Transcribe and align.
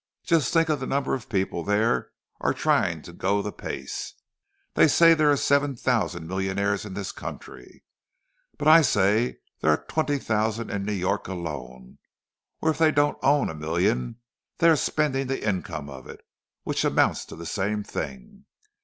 Just 0.23 0.51
think 0.51 0.67
of 0.69 0.79
the 0.79 0.87
number 0.87 1.13
of 1.13 1.29
people 1.29 1.63
there 1.63 2.09
are 2.39 2.55
trying 2.55 3.03
to 3.03 3.13
go 3.13 3.43
the 3.43 3.51
pace! 3.51 4.15
They 4.73 4.87
say 4.87 5.13
there 5.13 5.29
are 5.31 5.37
seven 5.37 5.75
thousand 5.75 6.25
millionaires 6.27 6.85
in 6.85 6.95
this 6.95 7.11
country, 7.11 7.83
but 8.57 8.67
I 8.67 8.81
say 8.81 9.37
there 9.59 9.69
are 9.69 9.85
twenty 9.87 10.17
thousand 10.17 10.71
in 10.71 10.85
New 10.85 10.93
York 10.93 11.27
alone—or 11.27 12.69
if 12.71 12.79
they 12.79 12.91
don't 12.91 13.19
own 13.21 13.47
a 13.47 13.53
million, 13.53 14.15
they're 14.57 14.75
spending 14.75 15.27
the 15.27 15.47
income 15.47 15.87
of 15.87 16.07
it, 16.07 16.21
which 16.63 16.83
amounts 16.83 17.23
to 17.25 17.35
the 17.35 17.45
same 17.45 17.83
thing. 17.83 18.45